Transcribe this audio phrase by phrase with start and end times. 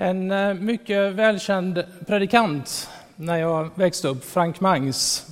[0.00, 5.26] En eh, mycket välkänd predikant när jag växte upp, Frank Mangs,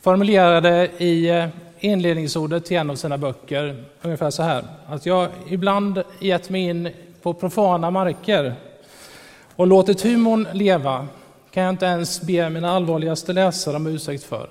[0.00, 1.46] formulerade i eh,
[1.78, 6.90] inledningsordet till en av sina böcker ungefär så här, att jag ibland gett mig in
[7.22, 8.54] på profana marker
[9.56, 11.08] och låtit humorn leva
[11.50, 14.50] kan jag inte ens be mina allvarligaste läsare om ursäkt för.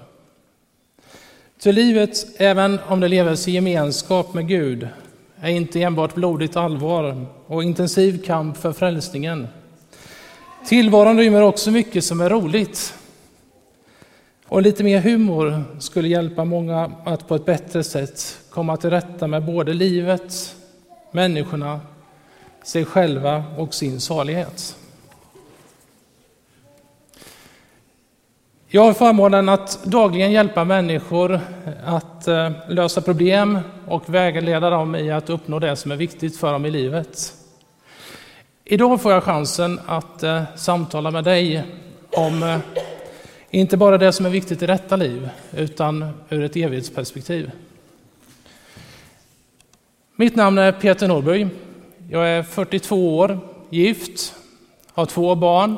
[1.60, 4.88] Till livet, även om det leves i gemenskap med Gud,
[5.42, 9.48] är inte enbart blodigt allvar och intensiv kamp för frälsningen.
[10.66, 12.94] Tillvaron rymmer också mycket som är roligt.
[14.48, 19.28] Och lite mer humor skulle hjälpa många att på ett bättre sätt komma till rätta
[19.28, 20.56] med både livet,
[21.12, 21.80] människorna,
[22.64, 24.76] sig själva och sin salighet.
[28.68, 31.40] Jag har förmånen att dagligen hjälpa människor
[31.86, 36.54] att eh, lösa problem och vägleda dem i att uppnå det som är viktigt för
[36.54, 37.34] dem i livet.
[38.72, 41.64] Idag får jag chansen att eh, samtala med dig
[42.12, 42.60] om eh,
[43.50, 47.52] inte bara det som är viktigt i detta liv, utan ur ett evighetsperspektiv.
[50.16, 51.48] Mitt namn är Peter Norby.
[52.10, 53.40] Jag är 42 år,
[53.70, 54.36] gift,
[54.94, 55.78] har två barn,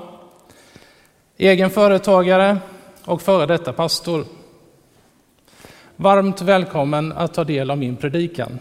[1.37, 2.57] egen företagare
[3.05, 4.25] och före detta pastor.
[5.95, 8.59] Varmt välkommen att ta del av min predikan.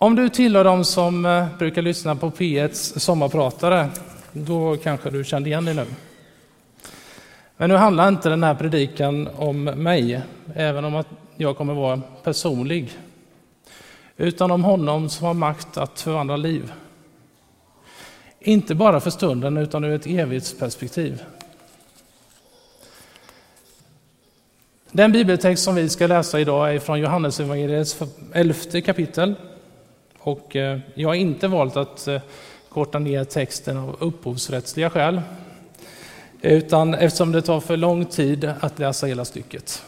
[0.00, 3.88] Om du tillhör de som eh, brukar lyssna på P1s sommarpratare,
[4.32, 5.86] då kanske du kände igen dig nu.
[7.56, 10.22] Men nu handlar inte den här predikan om mig,
[10.54, 12.98] även om att jag kommer vara personlig,
[14.16, 16.72] utan om honom som har makt att förvandla liv.
[18.40, 21.22] Inte bara för stunden utan ur ett evighetsperspektiv.
[24.92, 29.34] Den bibeltext som vi ska läsa idag är från Johannesevangeliets elfte kapitel.
[30.28, 32.20] Och eh, jag har inte valt att eh,
[32.68, 35.20] korta ner texten av upphovsrättsliga skäl,
[36.42, 39.82] utan eftersom det tar för lång tid att läsa hela stycket.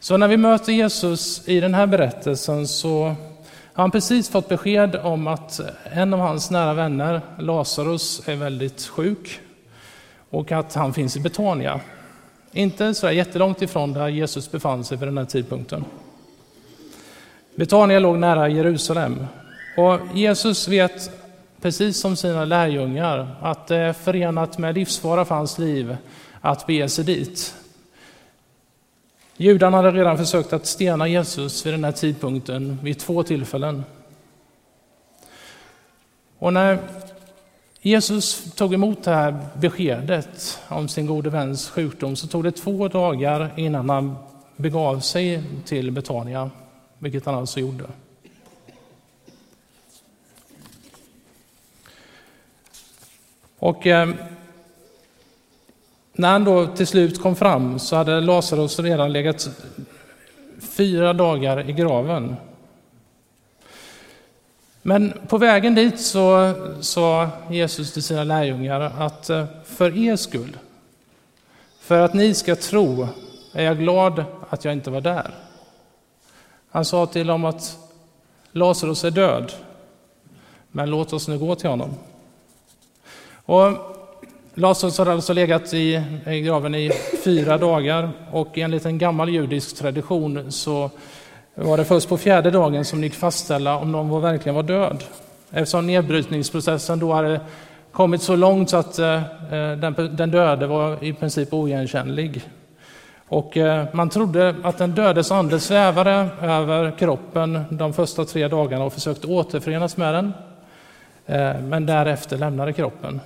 [0.00, 3.04] Så när vi möter Jesus i den här berättelsen så
[3.72, 8.86] har han precis fått besked om att en av hans nära vänner, Lazarus, är väldigt
[8.86, 9.40] sjuk
[10.30, 11.80] och att han finns i Betania.
[12.52, 15.84] Inte så jättelångt ifrån där Jesus befann sig vid den här tidpunkten.
[17.58, 19.26] Betania låg nära Jerusalem
[19.76, 21.10] och Jesus vet,
[21.60, 25.96] precis som sina lärjungar, att det är förenat med livsfara för hans liv
[26.40, 27.54] att bege sig dit.
[29.36, 33.84] Judarna hade redan försökt att stena Jesus vid den här tidpunkten vid två tillfällen.
[36.38, 36.78] Och när
[37.80, 42.88] Jesus tog emot det här beskedet om sin gode väns sjukdom så tog det två
[42.88, 44.16] dagar innan han
[44.56, 46.50] begav sig till Betania,
[46.98, 47.84] vilket han alltså gjorde.
[53.58, 54.08] Och eh,
[56.12, 59.48] när han då till slut kom fram så hade Lazarus redan legat
[60.60, 62.36] fyra dagar i graven.
[64.82, 70.56] Men på vägen dit så sa Jesus till sina lärjungar att eh, för er skull,
[71.80, 73.08] för att ni ska tro,
[73.52, 75.30] är jag glad att jag inte var där.
[76.70, 77.78] Han sa till dem att
[78.52, 79.52] Lazarus är död,
[80.70, 81.90] men låt oss nu gå till honom.
[83.44, 83.72] Och
[84.54, 86.90] Lazarus har alltså legat i, i graven i
[87.24, 90.90] fyra dagar och enligt en gammal judisk tradition så
[91.54, 94.62] var det först på fjärde dagen som det gick fastställa om någon var, verkligen var
[94.62, 95.04] död.
[95.50, 97.40] Eftersom nedbrytningsprocessen då hade
[97.92, 102.42] kommit så långt så att eh, eh den, den döde var i princip oigenkännlig.
[103.28, 108.84] Och eh, man trodde att den dödes ande svävade över kroppen de första tre dagarna
[108.84, 110.32] och försökte återförenas med den.
[111.26, 113.20] Eh, men därefter lämnade kroppen.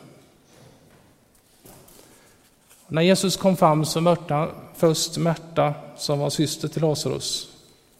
[2.89, 7.49] När Jesus kom fram så mötte han först Märta som var syster till Lazarus.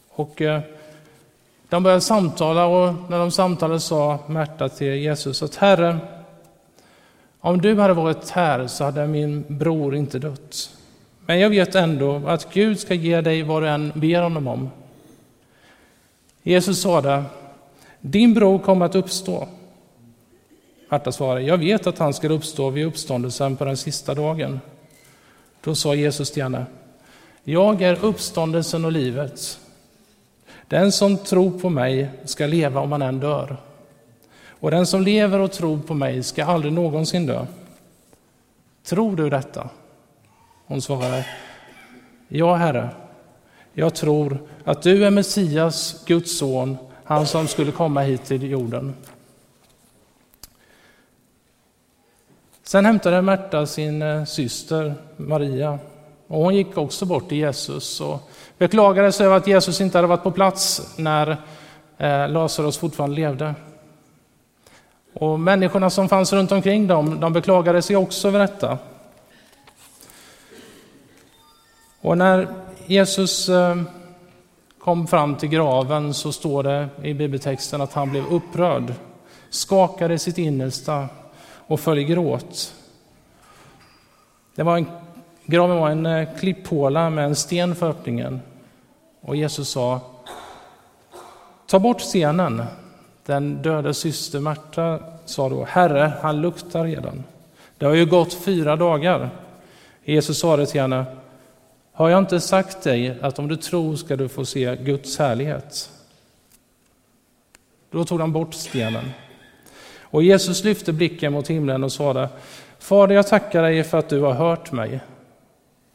[0.09, 0.61] Och eh,
[1.69, 5.97] de började samtala och när de samtalade sa Märta till Jesus att Herre,
[7.39, 10.69] om du hade varit här så hade min bror inte dött.
[11.25, 14.69] Men jag vet ändå att Gud ska ge dig vad du än ber honom om.
[16.43, 17.23] Jesus sade
[18.05, 19.47] din bror kommer att uppstå.
[20.89, 24.59] Marta svarade, jag vet att han ska uppstå vid uppståndelsen på den sista dagen.
[25.61, 26.65] Då sa Jesus till henne,
[27.43, 29.59] jag är uppståndelsen och livet.
[30.67, 33.57] Den som tror på mig ska leva om han än dör.
[34.47, 37.45] Och den som lever och tror på mig ska aldrig någonsin dö.
[38.83, 39.69] Tror du detta?
[40.73, 41.25] Hon svarade,
[42.27, 42.89] ja Herre,
[43.73, 48.95] jag tror att du är Messias, Guds son, Han som skulle komma hit till jorden.
[52.63, 55.79] Sen hämtade Märta sin eh, syster Maria
[56.27, 60.07] och hon gick också bort till Jesus och beklagade sig över att Jesus inte hade
[60.07, 61.37] varit på plats när
[61.97, 63.55] eh, Lazarus fortfarande levde.
[65.13, 68.77] Och människorna som fanns runt omkring dem, de beklagade sig också över detta.
[72.03, 72.47] Och när
[72.85, 73.81] Jesus eh,
[74.79, 78.93] kom fram till graven så står det i bibeltexten att han blev upprörd,
[79.49, 81.07] skakade sitt innersta
[81.67, 82.73] och föll i gråt.
[84.55, 84.85] Det var en,
[85.45, 88.41] graven var en eh, klipphåla med en sten för öppningen.
[89.21, 89.99] Och Jesus sa,
[91.67, 92.63] ta bort stenen.
[93.25, 97.23] Den döda syster Marta sa då, Herre, han luktar redan.
[97.77, 99.29] Det har ju gått fyra dagar.
[100.03, 101.05] Jesus sa det till henne,
[101.93, 105.89] har jag inte sagt dig att om du tror ska du få se Guds härlighet?
[107.91, 109.11] Då tog han bort stenen.
[110.01, 112.29] Och Jesus lyfte blicken mot himlen och sade,
[112.79, 114.99] Fader, jag tackar dig för att du har hört mig.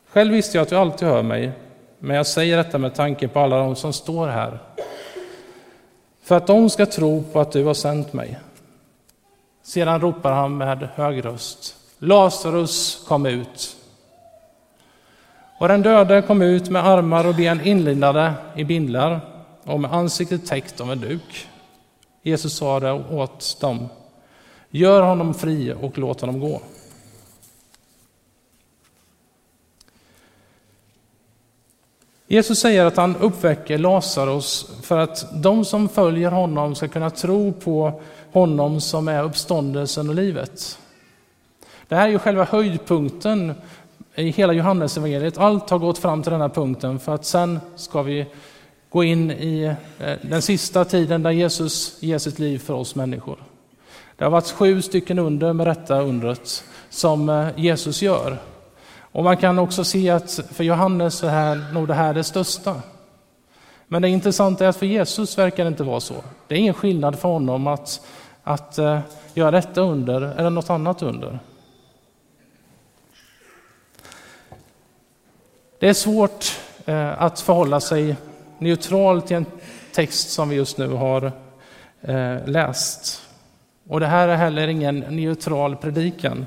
[0.08, 1.52] Själv visste jag att du alltid hör mig,
[1.98, 4.58] men jag säger detta med tanke på alla de som står här.
[6.22, 8.38] För att de ska tro på att du har sänt mig.
[9.62, 13.77] Sedan ropar han med hög röst, Lazarus kom ut.
[15.58, 19.20] Och den döde kom ut med armar och ben inlindade i bindlar
[19.64, 21.48] och med ansiktet täckt av en duk.
[22.22, 23.88] Jesus sa det åt dem,
[24.70, 26.60] gör honom fri och låt honom gå.
[32.26, 37.52] Jesus säger att han uppväcker Lazarus för att de som följer honom ska kunna tro
[37.52, 38.00] på
[38.32, 40.78] honom som är uppståndelsen och livet.
[41.88, 43.54] Det här är ju själva höjdpunkten
[44.18, 45.38] i hela Johannesevangeliet.
[45.38, 48.26] Allt har gått fram till den här punkten för att sen ska vi
[48.90, 53.38] gå in i eh, den sista tiden där Jesus ger sitt liv för oss människor.
[54.16, 58.38] Det har varit sju stycken under med detta undret som eh, Jesus gör.
[59.12, 62.74] Och man kan också se att för Johannes är nog det här det största.
[63.86, 66.14] Men det intressanta är att för Jesus verkar det inte vara så.
[66.46, 68.00] Det är ingen skillnad för honom att,
[68.42, 69.00] att eh,
[69.34, 71.38] göra detta under eller något annat under.
[75.80, 78.16] Det är svårt eh, att förhålla sig
[78.58, 79.46] neutral till en
[79.94, 81.32] text som vi just nu har
[82.02, 83.22] eh, läst.
[83.88, 86.46] Och det här är heller ingen neutral predikan.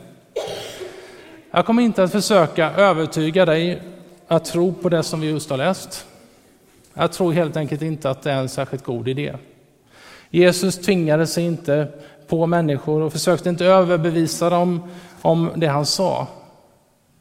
[1.52, 3.82] Jag kommer inte att försöka övertyga dig
[4.28, 6.06] att tro på det som vi just har läst.
[6.94, 9.36] Jag tror helt enkelt inte att det är en särskilt god idé.
[10.30, 11.88] Jesus tvingade sig inte
[12.28, 14.82] på människor och försökte inte överbevisa dem
[15.22, 16.28] om det han sa.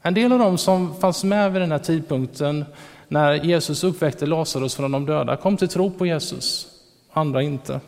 [0.02, 2.64] En del av dem som fanns med vid den här tidpunkten
[3.08, 6.68] när Jesus uppväckte Lazarus från de döda kom till tro på Jesus,
[7.12, 7.80] andra inte.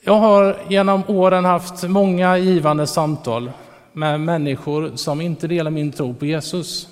[0.00, 3.50] Jag har genom åren haft många givande samtal
[3.92, 6.88] med människor som inte delar min tro på Jesus.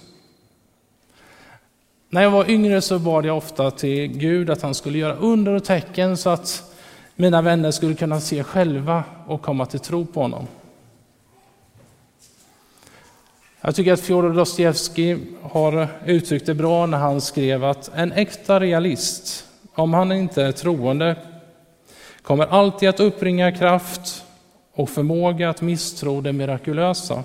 [2.09, 5.53] När jag var yngre så bad jag ofta till Gud att han skulle göra under
[5.53, 6.75] och tecken så att
[7.17, 10.47] mina vänner skulle kunna se själva och komma till tro på honom.
[13.64, 18.61] Jag tycker att Fjodor Dostojevskij har uttryckt det bra när han skrev att en äkta
[18.61, 21.17] realist, om han inte är troende,
[22.22, 24.25] kommer alltid att uppringa kraft
[24.75, 27.22] och förmåga att misstro det mirakulösa.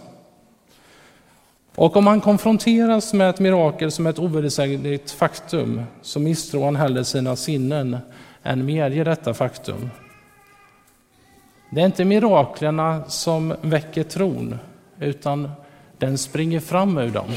[1.75, 7.05] Och om han konfronteras med ett mirakel som ett ovedersägligt faktum så misstror han hellre
[7.05, 7.97] sina sinnen
[8.43, 9.89] än medger detta faktum.
[11.71, 14.59] Det är inte miraklerna som väcker tron,
[14.99, 15.51] utan
[15.97, 17.29] den springer fram ur dem.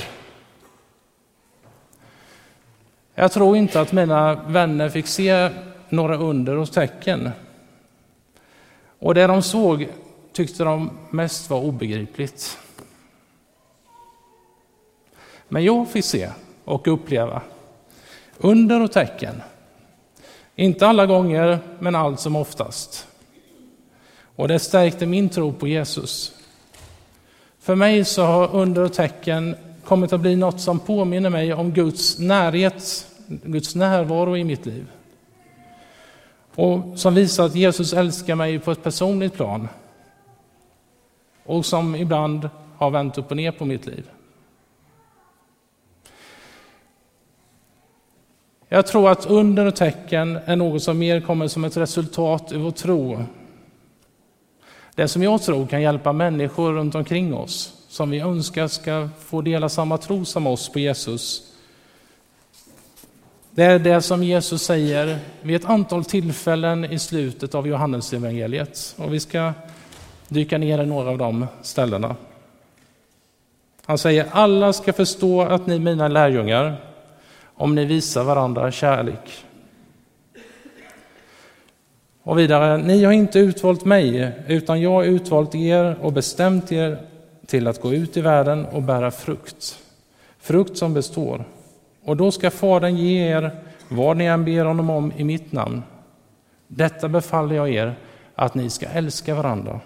[3.15, 5.51] Jag tror inte att mina vänner fick se
[5.89, 7.31] några under och tecken
[9.01, 9.89] och det de såg
[10.33, 12.59] tyckte de mest var obegripligt.
[15.49, 16.31] Men jag fick se
[16.65, 17.43] och uppleva
[18.39, 19.43] under och tecken.
[20.57, 23.07] Inte alla gånger, men allt som oftast.
[24.37, 26.40] Och det stärkte min tro på Jesus.
[27.61, 31.73] För mig så har under och tecken kommit att bli något som påminner mig om
[31.73, 34.87] Guds närhet, Guds närvaro i mitt liv
[36.55, 39.69] och som visar att Jesus älskar mig på ett personligt plan
[41.45, 44.11] och som ibland har vänt upp och ner på mitt liv.
[48.69, 52.59] Jag tror att under och tecken är något som mer kommer som ett resultat ur
[52.59, 53.25] vår tro.
[55.01, 59.43] Det som jag tror kan hjälpa människor runt omkring oss, som vi önskar ska få
[59.43, 61.43] dela samma tro som oss på Jesus,
[63.51, 68.95] Det är det som Jesus säger vid ett antal tillfällen i slutet av Johannesevangeliet.
[68.99, 69.53] Och vi ska
[70.29, 72.17] dyka ner i några av de ställena.
[73.85, 76.77] Han säger alla ska förstå att ni är mina lärjungar
[77.55, 79.45] om ni visar varandra kärlek.
[82.31, 86.99] Och vidare, ni har inte utvalt mig, utan jag har utvalt er och bestämt er
[87.47, 89.79] till att gå ut i världen och bära frukt.
[90.39, 91.45] Frukt som består.
[92.05, 95.83] Och då ska Fadern ge er vad ni än ber honom om i mitt namn.
[96.67, 97.95] Detta befaller jag er,
[98.35, 99.81] att ni ska älska varandra.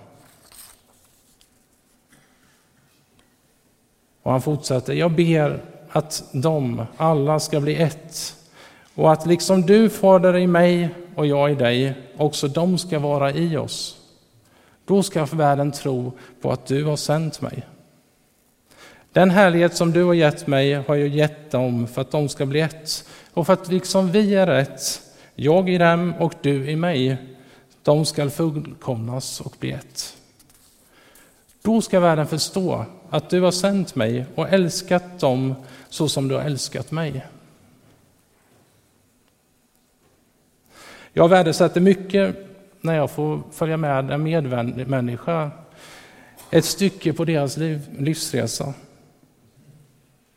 [4.22, 8.36] Och han fortsätter, jag ber att de alla ska bli ett
[8.94, 13.32] och att liksom du Fader i mig och jag i dig, också de ska vara
[13.32, 13.96] i oss.
[14.84, 17.62] Då ska världen tro på att du har sänt mig.
[19.12, 22.46] Den härlighet som du har gett mig har jag gett dem för att de ska
[22.46, 25.00] bli ett och för att liksom vi är ett,
[25.34, 27.16] jag i dem och du i mig,
[27.82, 30.16] de ska fullkomnas och bli ett.
[31.62, 35.54] Då ska världen förstå att du har sänt mig och älskat dem
[35.88, 37.24] så som du har älskat mig.
[41.16, 42.36] Jag värdesätter mycket
[42.80, 45.50] när jag får följa med en medmänniska
[46.50, 48.74] ett stycke på deras liv, livsresa.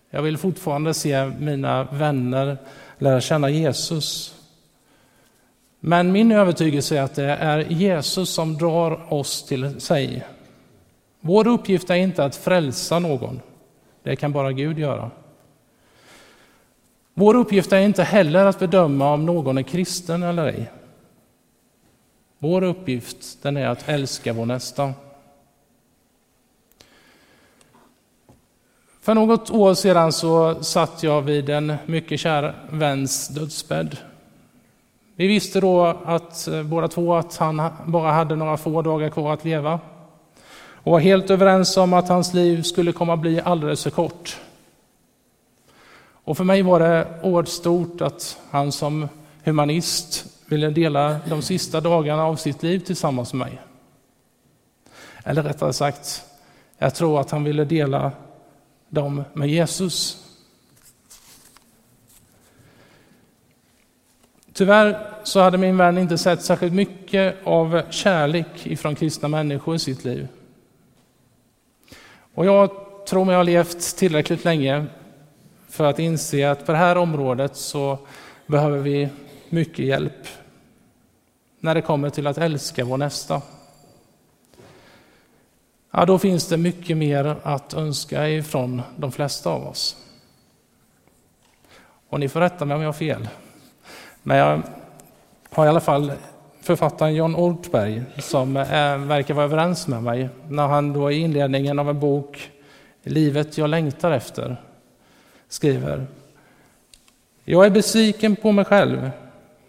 [0.10, 2.58] Jag vill fortfarande se mina vänner
[2.98, 4.36] lära känna Jesus.
[5.80, 10.28] Men min övertygelse är att det är Jesus som drar oss till sig.
[11.20, 13.40] Vår uppgift är inte att frälsa någon.
[14.04, 15.12] Det kan bara Gud göra.
[17.20, 20.72] Vår uppgift är inte heller att bedöma om någon är kristen eller ej.
[22.40, 24.94] Vår uppgift den är att älska vår nästa.
[29.02, 33.98] För något år sedan så satt jag vid en mycket kär väns dödsbädd.
[35.16, 39.34] Vi visste då att eh, båda två att han bara hade några få dagar kvar
[39.34, 39.80] att leva
[40.60, 44.38] och var helt överens om att hans liv skulle komma att bli alldeles för kort.
[46.28, 49.10] Och för mig var det oerhört stort att han som
[49.44, 53.60] humanist ville dela de sista dagarna av sitt liv tillsammans med mig.
[55.24, 56.26] Eller rättare sagt,
[56.78, 58.12] jag tror att han ville dela
[58.90, 60.26] dem med Jesus.
[64.54, 69.80] Tyvärr så hade min vän inte sett särskilt mycket av kärlek ifrån kristna människor i
[69.80, 70.28] sitt liv.
[72.34, 72.72] Och jag
[73.08, 74.86] tror mig ha levt tillräckligt länge
[75.70, 77.98] för att inse att på det här området så
[78.48, 79.10] behöver vi
[79.50, 80.28] mycket hjälp
[81.60, 83.42] när det kommer till att älska vår nästa.
[85.92, 89.98] Ja, då finns det mycket mer att önska ifrån de flesta av oss.
[92.10, 93.30] Och ni får rätta mig om jag har fel.
[94.24, 94.62] Men jag
[95.50, 96.12] har i alla fall
[96.62, 101.80] författaren John Ortberg som är, verkar vara överens med mig när han då i inledningen
[101.80, 102.52] av en bok
[103.04, 104.62] Livet jag längtar efter
[105.50, 106.08] skriver
[107.44, 109.10] Jag är besviken på mig själv,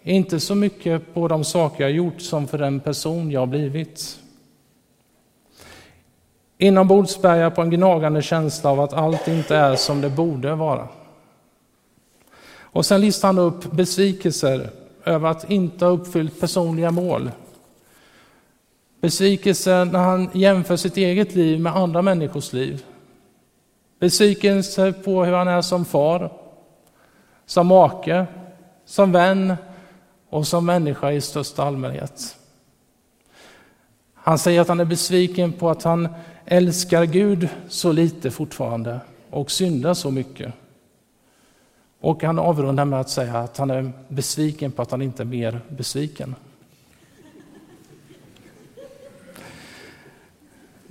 [0.03, 4.19] inte så mycket på de saker jag gjort som för den person jag blivit.
[6.57, 10.55] Inombords bär jag på en gnagande känsla av att allt inte är som det borde
[10.55, 10.87] vara.
[12.71, 14.69] Och sen listar han upp besvikelser
[15.05, 17.31] över att inte ha uppfyllt personliga mål.
[19.01, 22.83] Besvikelse när han jämför sitt eget liv med andra människors liv.
[23.99, 26.31] Besvikelse på hur han är som far,
[27.45, 28.25] som make,
[28.85, 29.55] som vän
[30.29, 32.35] och som människa i största allmänhet.
[34.13, 36.07] Han säger att han är besviken på att han
[36.45, 40.53] älskar Gud så lite fortfarande och syndar så mycket.
[41.99, 45.25] Och han avrundar med att säga att han är besviken på att han inte är
[45.25, 46.35] mer besviken.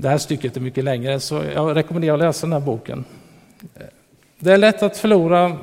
[0.00, 3.04] Det här stycket är mycket längre, så jag rekommenderar att läsa den här boken.
[4.38, 5.56] Det är lätt att förlora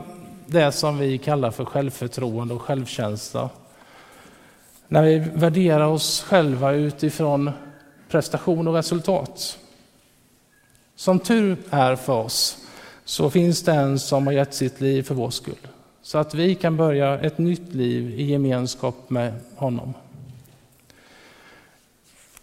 [0.46, 3.50] det som vi kallar för självförtroende och självkänsla.
[4.88, 7.52] När vi värderar oss själva utifrån
[8.10, 9.58] prestation och resultat.
[10.96, 12.58] Som tur är för oss
[13.06, 15.68] så finns det en som har gett sitt liv för vår skull.
[16.02, 19.94] Så att vi kan börja ett nytt liv i gemenskap med honom.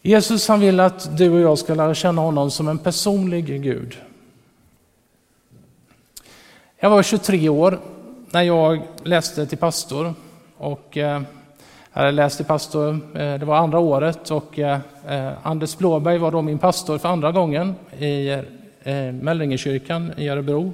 [0.04, 3.96] Jesus han vill att du och jag ska lära känna honom som en personlig Gud.
[6.78, 7.78] Jag var 23 år
[8.30, 10.14] när jag läste till pastor
[10.56, 11.22] och eh,
[11.92, 14.78] jag hade läst till pastor, eh, det var andra året och eh,
[15.08, 18.28] eh, Anders Blåberg var då min pastor för andra gången i
[18.82, 20.72] eh, Mellringekyrkan i Örebro.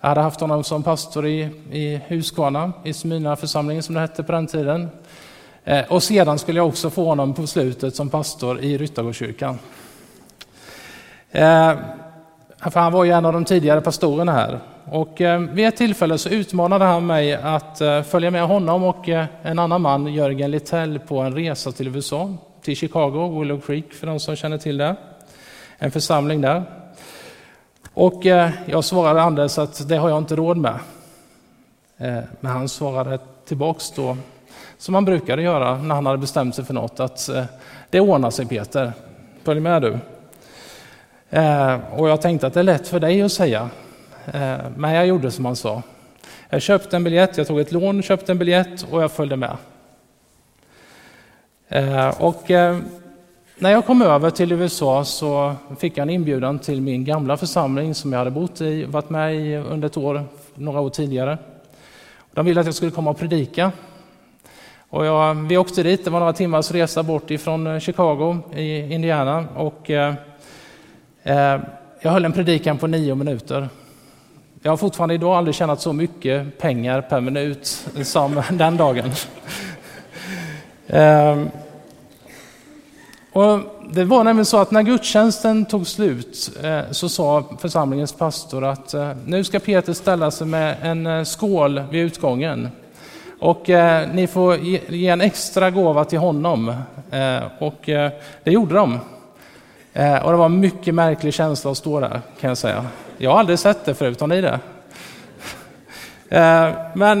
[0.00, 4.22] Jag hade haft honom som pastor i, i Huskvarna, i Smyna församling som det hette
[4.22, 4.88] på den tiden.
[5.64, 9.58] Eh, och sedan skulle jag också få honom på slutet som pastor i Ryttargårdskyrkan.
[11.30, 11.74] Eh,
[12.70, 14.60] för han var ju en av de tidigare pastorerna här.
[14.84, 19.08] Och eh, vid ett tillfälle så utmanade han mig att följa med honom och
[19.42, 24.06] en annan man, Jörgen Littell, på en resa till USA, till Chicago, Willow Creek för
[24.06, 24.96] de som känner till det.
[25.78, 26.62] En församling där.
[27.94, 28.24] Och
[28.66, 30.78] jag svarade Anders att det har jag inte råd med.
[32.40, 34.16] Men han svarade tillbaks då,
[34.82, 37.44] som han brukade göra när han hade bestämt sig för något, att eh,
[37.90, 38.92] det ordnar sig Peter,
[39.42, 39.98] följ med du.
[41.30, 43.70] Eh, och jag tänkte att det är lätt för dig att säga,
[44.26, 45.82] eh, men jag gjorde som han sa.
[46.48, 49.56] Jag köpte en biljett, jag tog ett lån, köpte en biljett och jag följde med.
[52.18, 52.50] Och
[53.58, 57.94] när jag kom över till USA så fick jag en inbjudan till min gamla församling
[57.94, 60.24] som jag hade bott i, varit med i under ett år,
[60.54, 61.38] några år tidigare.
[62.32, 63.72] De ville att jag skulle komma och predika.
[64.92, 68.94] Och jag, vi åkte dit, det var några timmars resa bort ifrån eh, Chicago i
[68.94, 69.44] Indiana.
[69.56, 70.14] Och, eh,
[71.22, 71.60] eh,
[72.00, 73.68] jag höll en predikan på nio minuter.
[74.62, 79.10] Jag har fortfarande idag aldrig tjänat så mycket pengar per minut som den dagen.
[80.86, 81.42] eh,
[83.32, 88.64] och det var nämligen så att när gudstjänsten tog slut eh, så sa församlingens pastor
[88.64, 92.68] att eh, nu ska Peter ställa sig med en eh, skål vid utgången.
[93.42, 96.68] Och eh, ni får ge en extra gåva till honom.
[97.10, 98.10] Eh, och eh,
[98.44, 98.92] det gjorde de.
[100.22, 102.86] Och det var en mycket märklig känsla att stå där, kan jag säga.
[103.18, 104.60] Jag har aldrig sett det förut, har ni det?
[106.94, 107.20] Men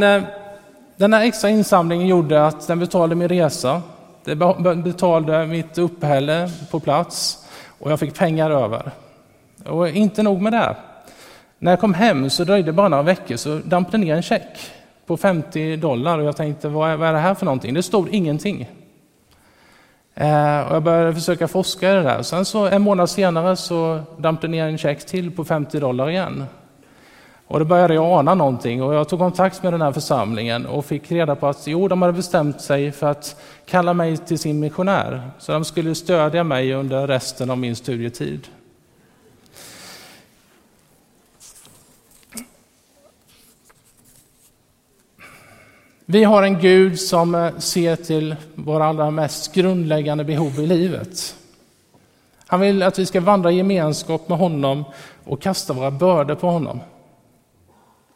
[0.96, 3.82] den här extra insamlingen gjorde att den betalade min resa
[4.24, 4.36] det
[4.84, 7.46] betalade mitt uppehälle på plats
[7.78, 8.90] och jag fick pengar över.
[9.64, 10.76] Och inte nog med det.
[11.58, 14.22] När jag kom hem så dröjde det bara några veckor så damp det ner en
[14.22, 14.72] check
[15.06, 17.74] på 50 dollar och jag tänkte vad är, vad är det här för någonting?
[17.74, 18.68] Det stod ingenting.
[20.14, 22.22] Eh, och jag började försöka forska i det där.
[22.22, 26.10] Sen så en månad senare så damp det ner en check till på 50 dollar
[26.10, 26.44] igen.
[27.46, 30.84] Och då började jag ana någonting och jag tog kontakt med den här församlingen och
[30.84, 34.60] fick reda på att jo, de hade bestämt sig för att kalla mig till sin
[34.60, 35.30] missionär.
[35.38, 38.48] Så de skulle stödja mig under resten av min studietid.
[46.06, 51.36] Vi har en Gud som eh, ser till våra allra mest grundläggande behov i livet.
[52.46, 54.84] Han vill att vi ska vandra i gemenskap med honom
[55.24, 56.80] och kasta våra bördor på honom.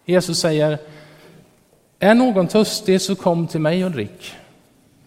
[0.05, 0.79] Jesus säger,
[1.99, 4.35] är någon törstig så kom till mig och drick.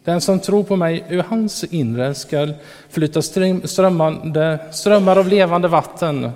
[0.04, 2.54] Den som tror på mig, ur hans inre skall
[2.90, 3.22] flytta
[3.64, 6.32] strömmande, strömmar av levande vatten,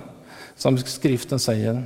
[0.56, 1.82] som skriften säger.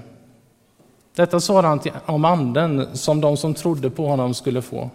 [1.19, 4.91] Detta sa han om anden som de som trodde på honom skulle få.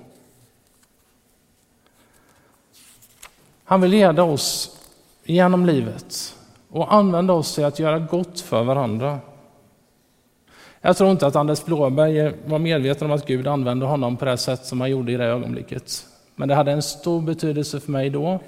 [3.64, 4.78] Han vill leda oss
[5.24, 6.36] genom livet
[6.70, 9.20] och använda oss till att göra gott för varandra.
[10.82, 14.38] Jag tror inte att Anders Blåberg var medveten om att Gud använde honom på det
[14.38, 16.06] sätt som han gjorde i det ögonblicket.
[16.36, 18.40] Men det hade en stor betydelse för mig då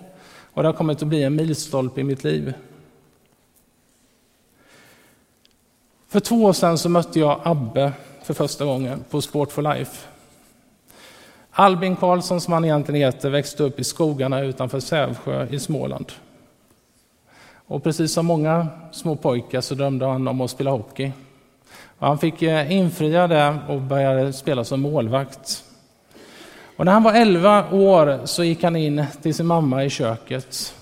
[0.54, 2.54] och det har kommit att bli en milstolpe i mitt liv.
[6.16, 7.92] För två år sedan så mötte jag Abbe
[8.24, 10.08] för första gången på Sport for Life.
[11.52, 16.12] Albin Karlsson, som han egentligen heter, växte upp i skogarna utanför Sävsjö i Småland.
[17.68, 21.12] Och precis som många små pojkar så drömde han om att spela hockey.
[22.00, 25.64] Han fick eh, infria det och började spela som målvakt.
[26.78, 30.74] Och när han var 11 år så gick han in till sin mamma i köket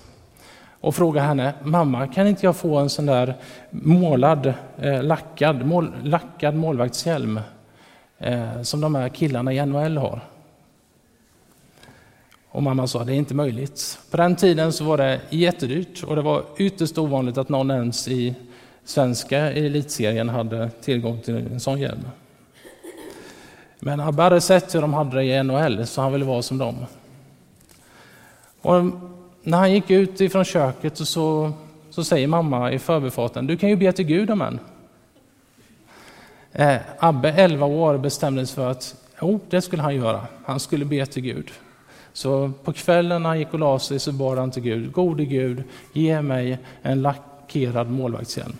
[0.84, 3.34] och frågade henne, mamma kan inte jag få en sån där
[3.70, 7.40] målad, eh, lackad, mål, lackad målvaktshjälm
[8.18, 10.20] eh, som de här killarna i NHL har?
[12.48, 13.98] Och mamma sa, det är inte möjligt.
[14.10, 18.08] På den tiden så var det jättedyrt och det var ytterst ovanligt att någon ens
[18.08, 18.34] i
[18.84, 22.08] svenska elitserien hade tillgång till en sån hjälm.
[23.78, 26.58] Men Abbe hade sett hur de hade det i NHL, så han ville vara som
[26.58, 26.76] dem.
[28.60, 28.82] Och
[29.44, 31.52] när han gick ut ifrån köket så,
[31.90, 34.60] så säger mamma i förbifarten, du kan ju be till Gud om en.
[36.52, 40.26] Eh, Abbe, 11 år, bestämde sig för att jo, det skulle han göra.
[40.44, 41.50] Han skulle be till Gud.
[42.12, 45.24] Så på kvällen när han gick och la sig så bad han till Gud, gode
[45.24, 48.56] Gud, ge mig en lackerad målvaktshjälm.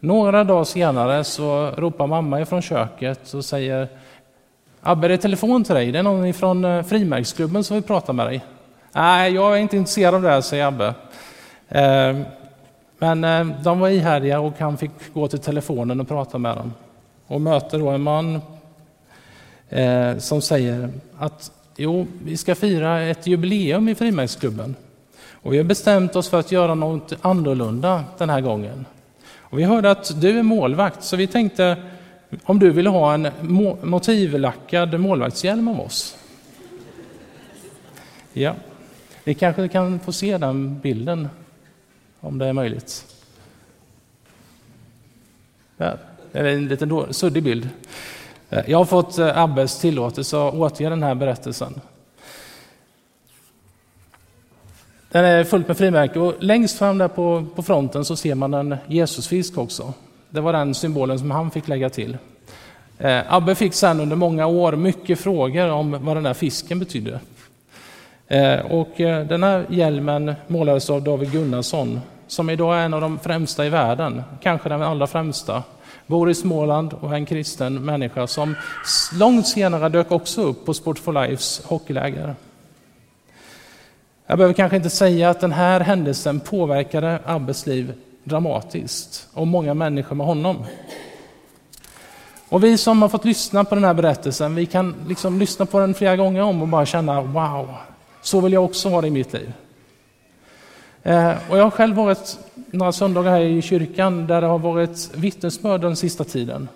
[0.00, 3.88] Några dagar senare så ropar mamma ifrån köket och säger
[4.80, 5.92] Abbe, det är telefon till dig.
[5.92, 8.42] Det är någon från eh, frimärksklubben som vill prata med dig.
[8.92, 10.94] Nej, jag är inte intresserad av det här, säger Abbe.
[11.68, 12.24] Ehm,
[12.98, 16.72] men ehm, de var ihärdiga och han fick gå till telefonen och prata med dem.
[17.26, 18.40] Och möter då en man
[19.68, 24.74] eh, som säger att jo, vi ska fira ett jubileum i frimärksklubben.
[25.42, 28.86] Och vi har bestämt oss för att göra något annorlunda den här gången.
[29.38, 31.76] Och vi hörde att du är målvakt, så vi tänkte
[32.44, 33.28] om du vill ha en
[33.82, 36.16] motivlackad målvaktshjälm av oss.
[38.32, 38.54] Ja,
[39.30, 41.28] vi kanske kan få se den bilden
[42.20, 43.16] om det är möjligt.
[45.76, 45.98] Där.
[46.32, 47.68] Det är en liten suddig bild.
[48.50, 51.80] Eh, jag har fått eh, Abbes tillåtelse att återge den här berättelsen.
[55.08, 58.54] Den är fullt med frimärken och längst fram där på, på fronten så ser man
[58.54, 59.94] en Jesusfisk också.
[60.30, 62.16] Det var den symbolen som han fick lägga till.
[62.98, 67.20] Eh, Abbe fick sedan under många år mycket frågor om vad den där fisken betydde.
[68.30, 73.00] Eh, och eh, den här hjälmen målades av David Gunnarsson som idag är en av
[73.00, 75.62] de främsta i världen, kanske den allra främsta.
[76.06, 78.54] Bor i Småland och är en kristen människa som
[79.14, 82.34] långt senare dök också upp på Sport for Lifes hockeyläger.
[84.26, 87.92] Jag behöver kanske inte säga att den här händelsen påverkade Abbes liv
[88.24, 90.56] dramatiskt och många människor med honom.
[92.48, 95.80] Och vi som har fått lyssna på den här berättelsen, vi kan liksom lyssna på
[95.80, 97.68] den flera gånger om och bara känna wow,
[98.22, 99.52] så vill jag också ha det i mitt liv.
[101.02, 102.38] Eh, och jag har själv varit
[102.70, 106.68] några söndagar här i kyrkan där det har varit vittnesbörd den sista tiden.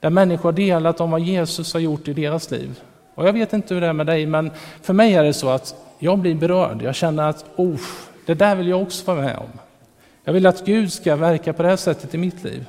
[0.00, 2.80] Där människor har delat om vad Jesus har gjort i deras liv.
[3.14, 4.50] Och jag vet inte hur det är med dig, men
[4.82, 6.82] för mig är det så att jag blir berörd.
[6.82, 7.80] Jag känner att oh,
[8.26, 9.50] det där vill jag också vara med om.
[10.24, 12.66] Jag vill att Gud ska verka på det här sättet i mitt liv.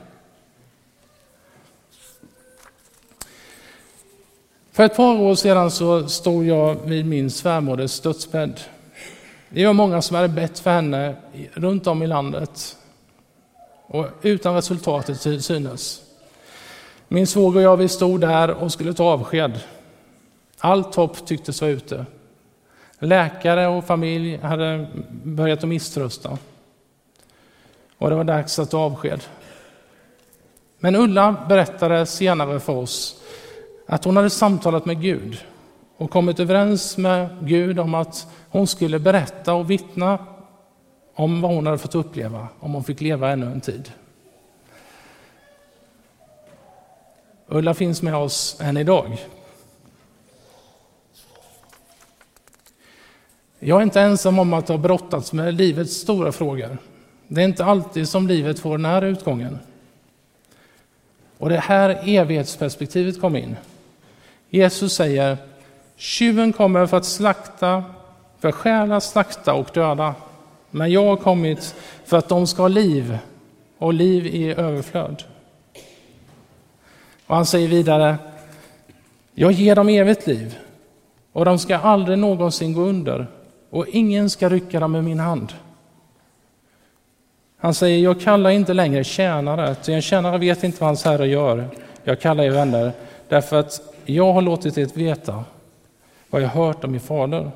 [4.81, 8.59] För ett par år sedan så stod jag vid min svärmoders dödsbädd.
[9.49, 11.15] Det var många som hade bett för henne
[11.53, 12.77] runt om i landet
[13.87, 16.01] och utan resultatet till synes.
[17.07, 19.59] Min svåger och jag vi stod där och skulle ta avsked.
[20.57, 22.05] Allt hopp tycktes vara ute.
[22.99, 24.87] Läkare och familj hade
[25.23, 26.37] börjat att misströsta.
[27.97, 29.23] Och det var dags att ta avsked.
[30.79, 33.20] Men Ulla berättade senare för oss
[33.91, 35.38] att hon hade samtalat med Gud
[35.97, 40.25] och kommit överens med Gud om att hon skulle berätta och vittna
[41.15, 43.91] om vad hon hade fått uppleva om hon fick leva ännu en tid.
[47.47, 49.17] Ulla finns med oss än idag.
[53.60, 56.77] Jag är inte ensam om att ha brottats med livets stora frågor.
[57.27, 59.60] Det är inte alltid som livet får den här utgången.
[61.38, 63.56] Och det här evighetsperspektivet kom in.
[64.53, 65.37] Jesus säger,
[65.95, 67.83] tjuven kommer för att slakta,
[68.39, 70.15] för stjäla, slakta och döda.
[70.69, 73.17] Men jag har kommit för att de ska ha liv
[73.77, 75.23] och liv i överflöd.
[77.27, 78.15] Och han säger vidare,
[79.33, 80.57] jag ger dem evigt liv
[81.31, 83.27] och de ska aldrig någonsin gå under
[83.69, 85.53] och ingen ska rycka dem ur min hand.
[87.57, 91.27] Han säger, jag kallar inte längre tjänare, ty en tjänare vet inte vad hans herre
[91.27, 91.67] gör.
[92.03, 92.91] Jag kallar er vänner,
[93.29, 95.43] därför att jag har låtit er veta
[96.29, 97.51] vad jag hört om min fader.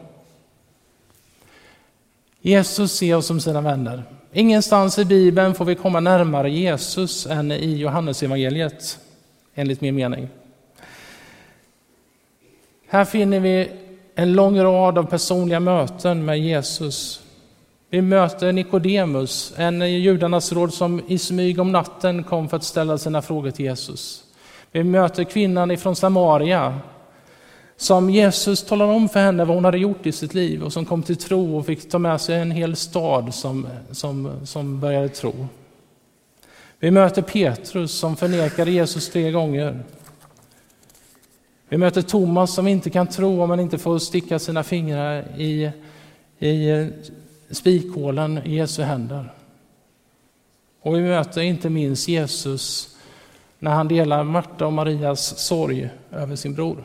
[2.41, 4.03] Jesus ser oss som sina vänner.
[4.33, 8.99] Ingenstans i Bibeln får vi komma närmare Jesus än i Johannesevangeliet,
[9.55, 10.27] enligt min mening.
[12.87, 13.69] Här finner vi
[14.15, 17.21] en lång rad av personliga möten med Jesus.
[17.89, 22.97] Vi möter Nikodemus, en judarnas råd som i smyg om natten kom för att ställa
[22.97, 24.24] sina frågor till Jesus.
[24.75, 26.79] Vi möter kvinnan ifrån Samaria
[27.77, 30.85] som Jesus talar om för henne vad hon hade gjort i sitt liv och som
[30.85, 35.09] kom till tro och fick ta med sig en hel stad som, som, som började
[35.09, 35.47] tro.
[36.79, 39.83] Vi möter Petrus som förnekade Jesus tre gånger.
[41.69, 45.71] Vi möter Thomas som inte kan tro om han inte får sticka sina fingrar i,
[46.39, 46.89] i
[47.49, 49.33] spikhålen i Jesu händer.
[50.81, 52.94] Och vi möter inte minst Jesus
[53.65, 56.83] när han delar Marta och Marias sorg över sin bror.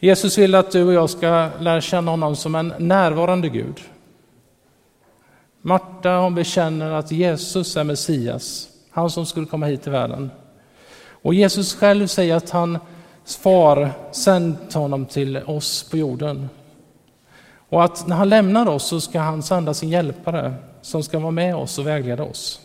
[0.00, 3.80] Jesus vill att du och jag ska lära känna honom som en närvarande Gud.
[5.62, 10.30] Marta hon bekänner att Jesus är Messias, han som skulle komma hit till världen.
[11.22, 16.48] Och Jesus själv säger att hans far sänt honom till oss på jorden.
[17.68, 21.30] Och att när han lämnar oss så ska han sända sin hjälpare som ska vara
[21.30, 22.60] med oss och vägleda oss.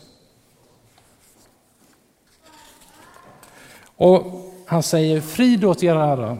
[3.95, 6.37] Och han säger frid åt er ära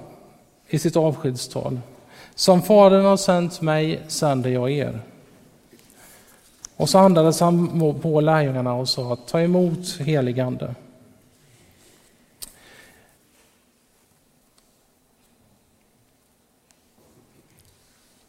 [0.68, 1.80] i sitt avskedstal.
[2.36, 5.00] Som Fadern har sänt mig sänder jag er.
[6.76, 10.76] Och så andades han på lärjungarna och sa ta emot helig ande.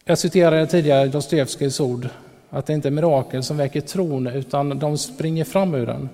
[0.04, 2.08] Jag citerade tidigare Dostojevskijs ord
[2.50, 6.08] att det inte är mirakel som väcker tron utan de springer fram ur den.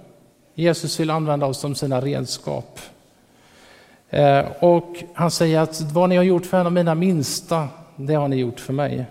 [0.54, 2.80] Jesus vill använda oss som sina redskap.
[4.12, 8.14] Eh, och han säger att vad ni har gjort för en av mina minsta, det
[8.14, 9.06] har ni gjort för mig.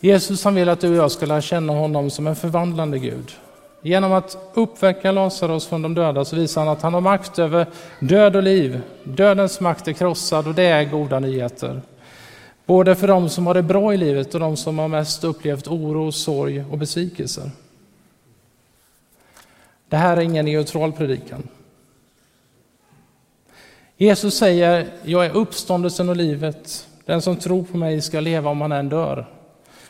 [0.00, 3.32] Jesus han vill att du och jag ska lära känna honom som en förvandlande Gud.
[3.82, 7.66] Genom att uppväcka Lazarus från de döda så visar han att han har makt över
[8.00, 8.80] död och liv.
[9.04, 11.82] Dödens makt är krossad och det är goda nyheter.
[12.66, 15.68] Både för de som har det bra i livet och de som har mest upplevt
[15.68, 17.50] oro, sorg och besvikelser.
[19.88, 21.48] Det här är ingen neutral predikan.
[23.96, 26.88] Jesus säger, jag är uppståndelsen och livet.
[27.04, 29.26] Den som tror på mig ska leva om han än dör.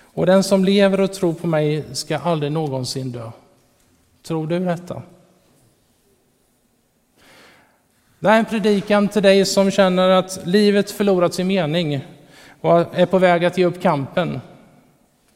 [0.03, 3.31] Och den som lever och tror på mig ska aldrig någonsin dö.
[4.23, 5.03] Tror du detta?
[8.19, 12.07] Det här är en predikan till dig som känner att livet förlorat sin mening
[12.61, 14.41] och är på väg att ge upp kampen.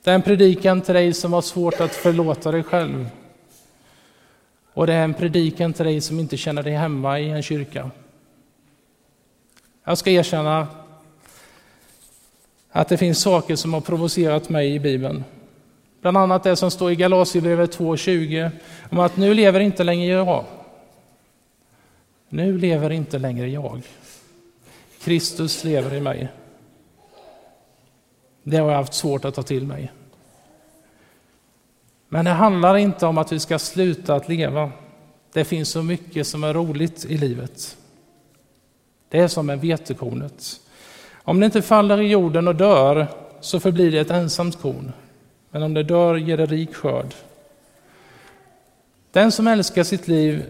[0.04, 3.08] Det är en predikan till dig som har svårt att förlåta dig själv.
[4.74, 7.90] Och det är en predikan till dig som inte känner dig hemma i en kyrka.
[9.88, 10.66] Jag ska erkänna
[12.70, 15.24] att det finns saker som har provocerat mig i Bibeln.
[16.00, 18.50] Bland annat det som står i Galaterbrevet 2.20
[18.90, 20.44] om att nu lever inte längre jag.
[22.28, 23.82] Nu lever inte längre jag.
[25.00, 26.28] Kristus lever i mig.
[28.42, 29.92] Det har jag haft svårt att ta till mig.
[32.08, 34.72] Men det handlar inte om att vi ska sluta att leva.
[35.32, 37.77] Det finns så mycket som är roligt i livet.
[39.08, 40.60] Det är som med vetekornet.
[41.12, 43.06] Om det inte faller i jorden och dör
[43.40, 44.92] så förblir det ett ensamt korn.
[45.50, 47.14] Men om det dör ger det rik skörd.
[49.10, 50.44] Den som älskar sitt liv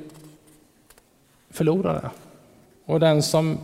[1.50, 2.10] förlorar det.
[2.92, 3.58] Och den som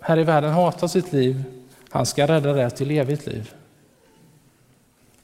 [0.00, 1.44] här i världen hatar sitt liv,
[1.90, 3.54] han ska rädda det till evigt liv.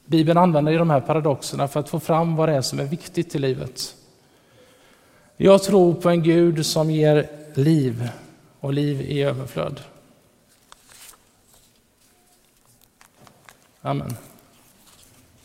[0.06, 3.34] Bibeln använder de här paradoxerna för att få fram vad det är som är viktigt
[3.34, 3.94] i livet.
[5.36, 8.08] Jag tror på en Gud som ger liv
[8.60, 9.80] och liv i överflöd.
[13.82, 14.16] Amen.